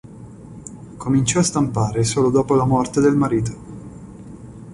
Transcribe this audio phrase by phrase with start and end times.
[0.97, 3.55] Cominciò a stampare solo dopo la morte del marito.